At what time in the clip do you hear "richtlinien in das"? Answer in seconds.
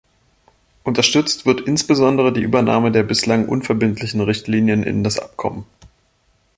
4.21-5.19